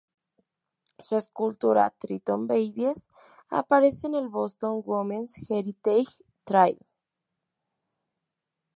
Su 0.97 1.15
escultura 1.15 1.91
"Triton 1.99 2.47
Babies" 2.47 3.07
aparece 3.51 4.07
en 4.07 4.15
el 4.15 4.29
Boston 4.29 4.81
Women's 4.83 5.35
Heritage 5.47 6.23
Trail. 6.43 6.79